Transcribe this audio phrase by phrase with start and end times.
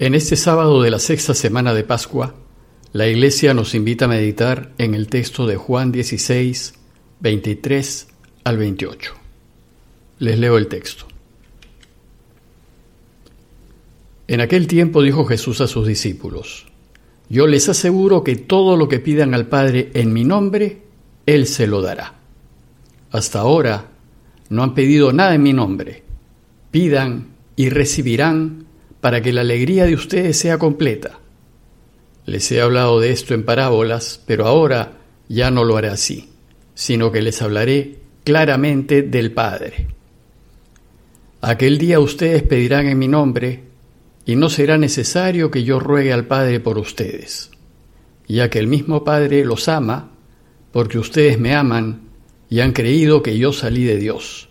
[0.00, 2.34] En este sábado de la sexta semana de Pascua,
[2.94, 6.72] la Iglesia nos invita a meditar en el texto de Juan 16,
[7.20, 8.08] 23
[8.44, 9.12] al 28.
[10.20, 11.04] Les leo el texto.
[14.26, 16.66] En aquel tiempo dijo Jesús a sus discípulos,
[17.28, 20.80] Yo les aseguro que todo lo que pidan al Padre en mi nombre,
[21.26, 22.14] Él se lo dará.
[23.10, 23.90] Hasta ahora
[24.48, 26.04] no han pedido nada en mi nombre.
[26.70, 28.69] Pidan y recibirán
[29.00, 31.18] para que la alegría de ustedes sea completa.
[32.26, 34.98] Les he hablado de esto en parábolas, pero ahora
[35.28, 36.30] ya no lo haré así,
[36.74, 39.88] sino que les hablaré claramente del Padre.
[41.40, 43.64] Aquel día ustedes pedirán en mi nombre,
[44.26, 47.50] y no será necesario que yo ruegue al Padre por ustedes,
[48.28, 50.10] ya que el mismo Padre los ama,
[50.72, 52.02] porque ustedes me aman
[52.48, 54.48] y han creído que yo salí de Dios.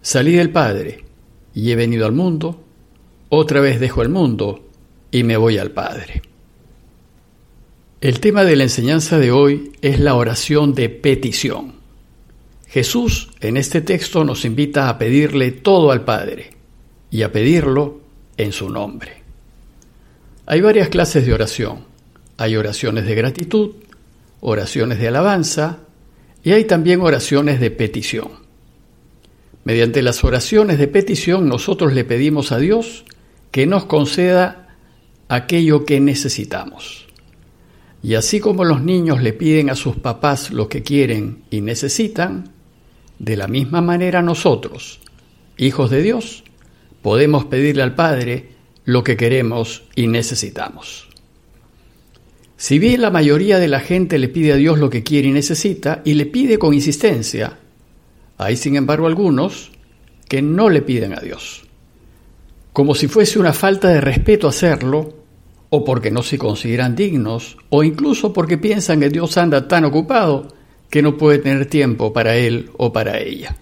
[0.00, 1.04] Salí del Padre
[1.54, 2.63] y he venido al mundo,
[3.34, 4.68] otra vez dejo el mundo
[5.10, 6.22] y me voy al Padre.
[8.00, 11.74] El tema de la enseñanza de hoy es la oración de petición.
[12.68, 16.50] Jesús en este texto nos invita a pedirle todo al Padre
[17.10, 18.00] y a pedirlo
[18.36, 19.22] en su nombre.
[20.46, 21.84] Hay varias clases de oración.
[22.36, 23.76] Hay oraciones de gratitud,
[24.40, 25.78] oraciones de alabanza
[26.42, 28.28] y hay también oraciones de petición.
[29.64, 33.04] Mediante las oraciones de petición nosotros le pedimos a Dios
[33.54, 34.66] que nos conceda
[35.28, 37.06] aquello que necesitamos.
[38.02, 42.50] Y así como los niños le piden a sus papás lo que quieren y necesitan,
[43.20, 44.98] de la misma manera nosotros,
[45.56, 46.42] hijos de Dios,
[47.00, 48.48] podemos pedirle al Padre
[48.84, 51.06] lo que queremos y necesitamos.
[52.56, 55.32] Si bien la mayoría de la gente le pide a Dios lo que quiere y
[55.32, 57.56] necesita y le pide con insistencia,
[58.36, 59.70] hay sin embargo algunos
[60.28, 61.64] que no le piden a Dios
[62.74, 65.14] como si fuese una falta de respeto hacerlo,
[65.70, 70.48] o porque no se consideran dignos, o incluso porque piensan que Dios anda tan ocupado
[70.90, 73.56] que no puede tener tiempo para él o para ella.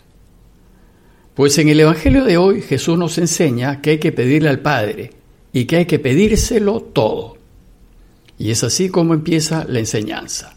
[1.35, 5.11] Pues en el Evangelio de hoy Jesús nos enseña que hay que pedirle al Padre
[5.53, 7.37] y que hay que pedírselo todo.
[8.39, 10.57] Y es así como empieza la enseñanza.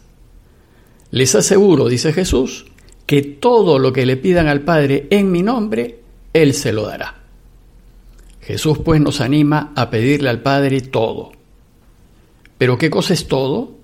[1.10, 2.64] Les aseguro, dice Jesús,
[3.04, 5.98] que todo lo que le pidan al Padre en mi nombre,
[6.32, 7.25] Él se lo dará.
[8.46, 11.32] Jesús pues nos anima a pedirle al Padre todo.
[12.58, 13.74] ¿Pero qué cosa es todo?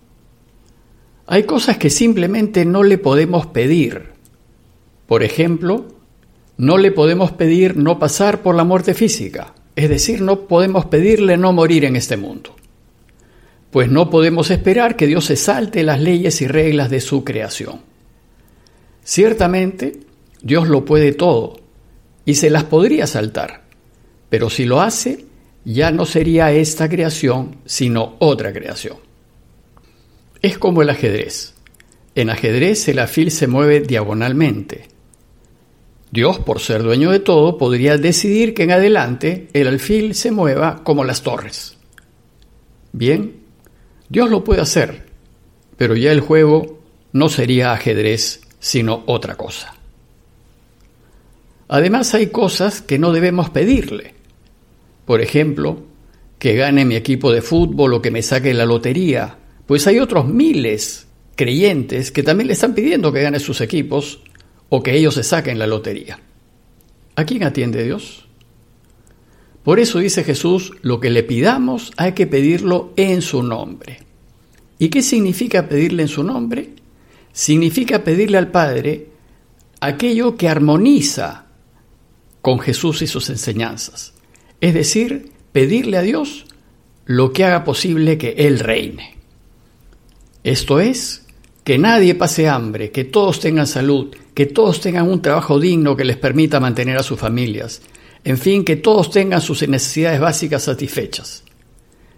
[1.27, 4.11] Hay cosas que simplemente no le podemos pedir.
[5.09, 5.87] Por ejemplo,
[6.59, 11.37] no le podemos pedir no pasar por la muerte física, es decir, no podemos pedirle
[11.37, 12.55] no morir en este mundo.
[13.73, 17.81] Pues no podemos esperar que Dios se salte las leyes y reglas de su creación.
[19.03, 19.99] Ciertamente,
[20.41, 21.59] Dios lo puede todo
[22.25, 23.62] y se las podría saltar
[24.33, 25.27] pero si lo hace,
[25.63, 28.97] ya no sería esta creación, sino otra creación.
[30.41, 31.53] Es como el ajedrez.
[32.15, 34.89] En ajedrez el alfil se mueve diagonalmente.
[36.11, 40.83] Dios, por ser dueño de todo, podría decidir que en adelante el alfil se mueva
[40.83, 41.77] como las torres.
[42.93, 43.37] Bien,
[44.09, 45.09] Dios lo puede hacer,
[45.77, 46.81] pero ya el juego
[47.13, 49.75] no sería ajedrez, sino otra cosa.
[51.69, 54.22] Además hay cosas que no debemos pedirle,
[55.05, 55.83] por ejemplo,
[56.39, 60.27] que gane mi equipo de fútbol o que me saque la lotería, pues hay otros
[60.27, 64.21] miles creyentes que también le están pidiendo que gane sus equipos
[64.69, 66.19] o que ellos se saquen la lotería.
[67.15, 68.27] ¿A quién atiende Dios?
[69.63, 74.01] Por eso dice Jesús, lo que le pidamos hay que pedirlo en su nombre.
[74.79, 76.71] ¿Y qué significa pedirle en su nombre?
[77.33, 79.09] Significa pedirle al Padre
[79.81, 81.47] aquello que armoniza
[82.41, 84.13] con Jesús y sus enseñanzas.
[84.63, 86.47] Es decir, pedirle a Dios
[87.05, 89.17] lo que haga posible que Él reine.
[90.45, 91.27] Esto es,
[91.65, 96.05] que nadie pase hambre, que todos tengan salud, que todos tengan un trabajo digno que
[96.05, 97.83] les permita mantener a sus familias,
[98.23, 101.43] en fin, que todos tengan sus necesidades básicas satisfechas.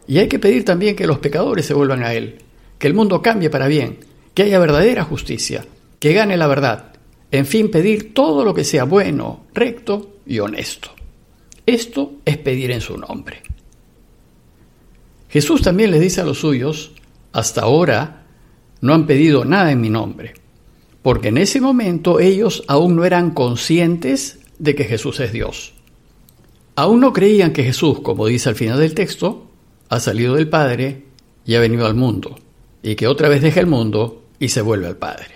[0.06, 2.40] Y hay que pedir también que los pecadores se vuelvan a Él,
[2.78, 4.00] que el mundo cambie para bien,
[4.34, 5.64] que haya verdadera justicia,
[5.98, 6.92] que gane la verdad,
[7.30, 10.90] en fin, pedir todo lo que sea bueno, recto y honesto.
[11.66, 13.42] Esto es pedir en su nombre.
[15.28, 16.92] Jesús también le dice a los suyos,
[17.32, 18.26] hasta ahora
[18.80, 20.34] no han pedido nada en mi nombre,
[21.02, 25.74] porque en ese momento ellos aún no eran conscientes de que Jesús es Dios.
[26.76, 29.50] Aún no creían que Jesús, como dice al final del texto,
[29.88, 31.04] ha salido del Padre
[31.46, 32.38] y ha venido al mundo,
[32.82, 35.34] y que otra vez deja el mundo y se vuelve al Padre.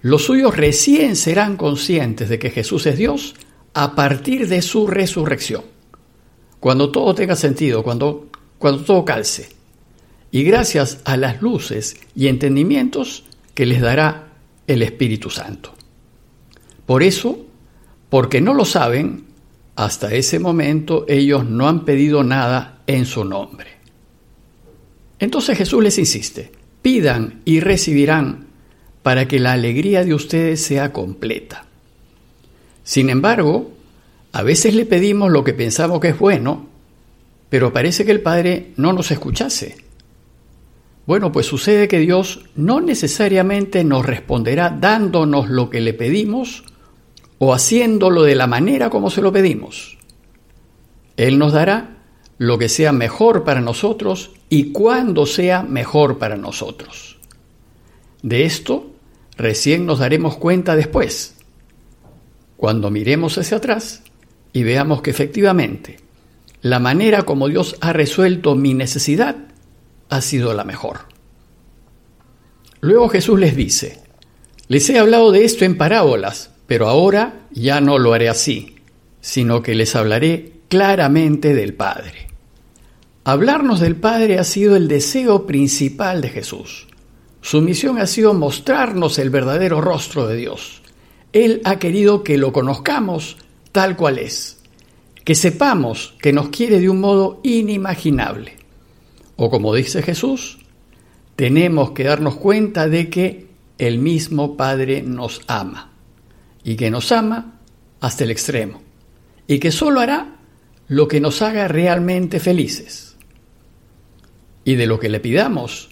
[0.00, 3.34] Los suyos recién serán conscientes de que Jesús es Dios
[3.74, 5.62] a partir de su resurrección.
[6.60, 9.48] cuando todo tenga sentido, cuando, cuando todo calce.
[10.32, 13.24] Y gracias a las luces y entendimientos
[13.54, 14.32] que les dará
[14.66, 15.72] el Espíritu Santo.
[16.84, 17.46] Por eso,
[18.10, 19.26] porque no lo saben,
[19.76, 23.68] hasta ese momento ellos no han pedido nada en su nombre.
[25.20, 26.50] Entonces Jesús les insiste,
[26.82, 28.48] pidan y recibirán
[29.04, 31.67] para que la alegría de ustedes sea completa.
[32.88, 33.70] Sin embargo,
[34.32, 36.68] a veces le pedimos lo que pensamos que es bueno,
[37.50, 39.76] pero parece que el Padre no nos escuchase.
[41.04, 46.64] Bueno, pues sucede que Dios no necesariamente nos responderá dándonos lo que le pedimos
[47.36, 49.98] o haciéndolo de la manera como se lo pedimos.
[51.18, 51.98] Él nos dará
[52.38, 57.18] lo que sea mejor para nosotros y cuando sea mejor para nosotros.
[58.22, 58.92] De esto
[59.36, 61.34] recién nos daremos cuenta después,
[62.58, 64.02] cuando miremos hacia atrás
[64.52, 65.96] y veamos que efectivamente
[66.60, 69.36] la manera como Dios ha resuelto mi necesidad
[70.10, 71.06] ha sido la mejor.
[72.82, 74.02] Luego Jesús les dice,
[74.66, 78.76] les he hablado de esto en parábolas pero ahora ya no lo haré así,
[79.22, 82.28] sino que les hablaré claramente del Padre.
[83.24, 86.86] Hablarnos del Padre ha sido el deseo principal de Jesús.
[87.40, 90.82] Su misión ha sido mostrarnos el verdadero rostro de Dios.
[91.32, 93.36] Él ha querido que lo conozcamos
[93.72, 94.60] tal cual es,
[95.24, 98.56] que sepamos que nos quiere de un modo inimaginable.
[99.36, 100.58] O como dice Jesús,
[101.36, 103.46] tenemos que darnos cuenta de que
[103.78, 105.92] el mismo Padre nos ama
[106.64, 107.60] y que nos ama
[108.00, 108.82] hasta el extremo
[109.46, 110.36] y que solo hará
[110.88, 113.16] lo que nos haga realmente felices.
[114.64, 115.88] Y de lo que le pidamos,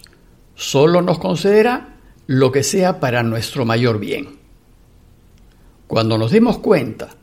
[0.55, 1.95] solo nos concederá
[2.27, 4.37] lo que sea para nuestro mayor bien.
[5.87, 7.15] Cuando nos demos cuenta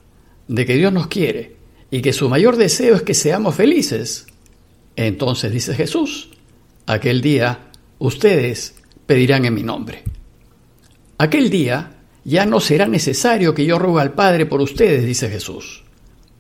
[0.49, 1.57] de que Dios nos quiere
[1.91, 4.27] y que su mayor deseo es que seamos felices,
[4.97, 6.31] entonces dice Jesús,
[6.87, 8.75] aquel día ustedes
[9.07, 10.03] pedirán en mi nombre.
[11.19, 11.93] Aquel día
[12.25, 15.85] ya no será necesario que yo rogue al Padre por ustedes, dice Jesús,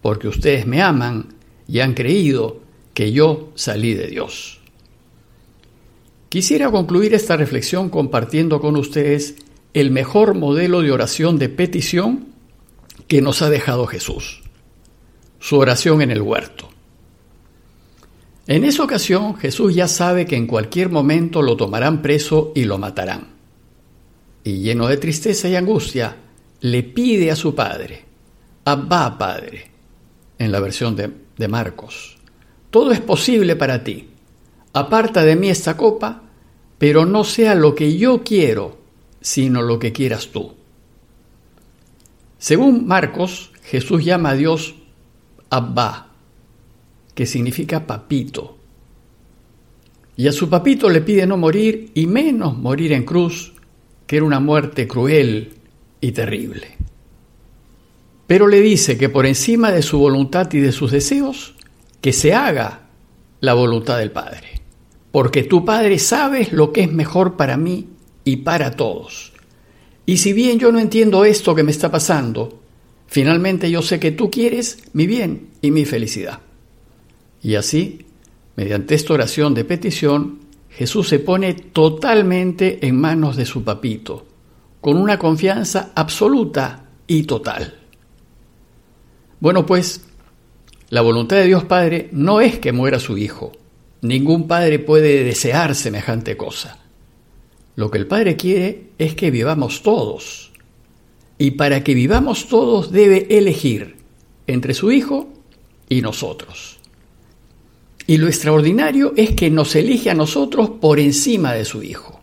[0.00, 1.34] porque ustedes me aman
[1.68, 2.62] y han creído
[2.94, 4.60] que yo salí de Dios.
[6.28, 9.36] Quisiera concluir esta reflexión compartiendo con ustedes
[9.74, 12.28] el mejor modelo de oración de petición
[13.06, 14.42] que nos ha dejado Jesús,
[15.40, 16.70] su oración en el huerto.
[18.46, 22.78] En esa ocasión Jesús ya sabe que en cualquier momento lo tomarán preso y lo
[22.78, 23.34] matarán
[24.44, 26.16] y lleno de tristeza y angustia,
[26.60, 28.04] le pide a su padre,
[28.66, 29.70] Abba Padre,
[30.38, 32.18] en la versión de, de Marcos,
[32.70, 34.10] todo es posible para ti,
[34.74, 36.22] aparta de mí esta copa,
[36.78, 38.78] pero no sea lo que yo quiero,
[39.24, 40.52] sino lo que quieras tú.
[42.36, 44.74] Según Marcos, Jesús llama a Dios
[45.48, 46.10] Abba,
[47.14, 48.58] que significa papito.
[50.14, 53.54] Y a su papito le pide no morir y menos morir en cruz
[54.06, 55.54] que era una muerte cruel
[56.02, 56.76] y terrible.
[58.26, 61.54] Pero le dice que por encima de su voluntad y de sus deseos,
[62.02, 62.88] que se haga
[63.40, 64.60] la voluntad del Padre.
[65.10, 67.93] Porque tu Padre sabes lo que es mejor para mí
[68.24, 69.32] y para todos.
[70.06, 72.60] Y si bien yo no entiendo esto que me está pasando,
[73.06, 76.40] finalmente yo sé que tú quieres mi bien y mi felicidad.
[77.42, 78.06] Y así,
[78.56, 84.26] mediante esta oración de petición, Jesús se pone totalmente en manos de su papito,
[84.80, 87.74] con una confianza absoluta y total.
[89.40, 90.04] Bueno, pues,
[90.90, 93.52] la voluntad de Dios Padre no es que muera su Hijo.
[94.02, 96.83] Ningún padre puede desear semejante cosa.
[97.76, 100.52] Lo que el Padre quiere es que vivamos todos.
[101.38, 103.96] Y para que vivamos todos debe elegir
[104.46, 105.28] entre su Hijo
[105.88, 106.78] y nosotros.
[108.06, 112.20] Y lo extraordinario es que nos elige a nosotros por encima de su Hijo.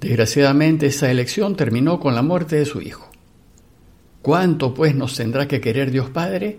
[0.00, 3.10] Desgraciadamente esa elección terminó con la muerte de su Hijo.
[4.20, 6.58] ¿Cuánto pues nos tendrá que querer Dios Padre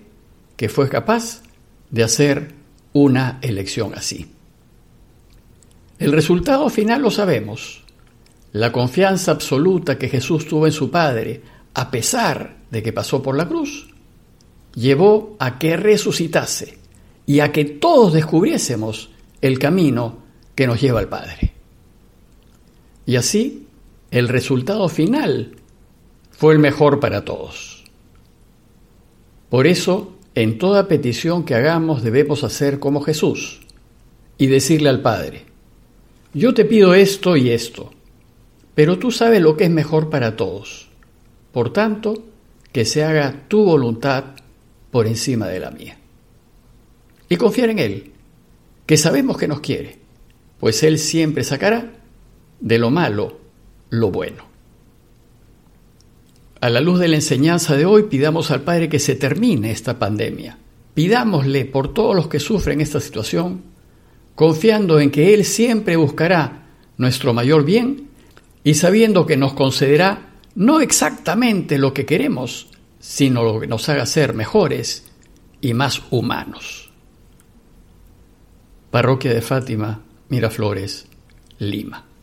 [0.56, 1.44] que fue capaz
[1.92, 2.54] de hacer
[2.94, 4.28] una elección así?
[5.98, 7.84] El resultado final lo sabemos.
[8.52, 11.42] La confianza absoluta que Jesús tuvo en su Padre,
[11.74, 13.88] a pesar de que pasó por la cruz,
[14.74, 16.78] llevó a que resucitase
[17.26, 19.10] y a que todos descubriésemos
[19.42, 20.20] el camino
[20.54, 21.54] que nos lleva al Padre.
[23.06, 23.68] Y así,
[24.12, 25.56] el resultado final
[26.32, 27.84] fue el mejor para todos.
[29.50, 33.62] Por eso, en toda petición que hagamos debemos hacer como Jesús
[34.38, 35.46] y decirle al Padre,
[36.36, 37.94] yo te pido esto y esto,
[38.76, 40.90] pero tú sabes lo que es mejor para todos.
[41.54, 42.26] Por tanto,
[42.74, 44.26] que se haga tu voluntad
[44.92, 45.98] por encima de la mía.
[47.30, 48.12] y confiar en Él,
[48.86, 49.98] que sabemos que nos quiere,
[50.60, 51.94] pues Él siempre sacará
[52.60, 53.40] de lo malo
[53.90, 54.44] lo bueno.
[56.60, 59.98] A la luz de la enseñanza de hoy, pidamos al Padre que se termine esta
[59.98, 60.58] pandemia.
[60.94, 63.64] Pidámosle por todos los que sufren esta situación,
[64.36, 68.10] confiando en que Él siempre buscará nuestro mayor bien
[68.64, 72.68] y sabiendo que nos concederá no exactamente lo que queremos,
[73.00, 75.12] sino lo que nos haga ser mejores
[75.62, 76.92] y más humanos.
[78.92, 81.08] Parroquia de Fátima, Miraflores,
[81.60, 82.15] Lima.